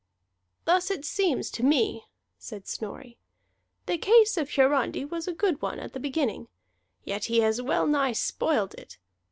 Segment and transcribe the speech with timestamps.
[0.65, 2.05] "Thus it seems to me,"
[2.39, 3.19] said Snorri.
[3.85, 6.47] "The case of Hiarandi was a good one at the beginning,
[7.03, 8.97] yet he has well nigh spoiled it.